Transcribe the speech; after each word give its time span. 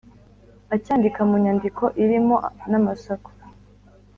acyandika 0.75 1.19
mu 1.29 1.35
nyandiko 1.43 1.83
irimo 2.03 2.37
n’amasaku. 2.69 3.29